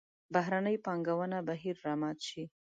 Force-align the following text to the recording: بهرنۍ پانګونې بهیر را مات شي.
بهرنۍ 0.33 0.75
پانګونې 0.85 1.39
بهیر 1.47 1.75
را 1.85 1.93
مات 2.01 2.19
شي. 2.27 2.43